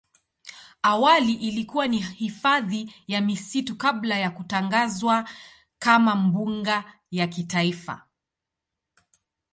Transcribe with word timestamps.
Awali 0.83 1.33
ilikuwa 1.33 1.87
ni 1.87 1.99
hifadhi 1.99 2.93
ya 3.07 3.21
misitu 3.21 3.75
kabla 3.77 4.17
ya 4.17 4.31
kutangazwa 4.31 5.29
kama 5.79 6.15
mbuga 6.15 6.83
ya 7.11 7.27
kitaifa. 7.27 8.05